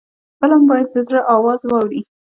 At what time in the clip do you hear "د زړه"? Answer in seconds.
0.93-1.21